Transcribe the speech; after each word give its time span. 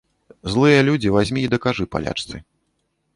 Злыя 0.53 0.79
людзі 0.87 1.13
вазьмі 1.15 1.43
і 1.47 1.51
дакажы 1.53 1.87
палячцы. 1.97 2.35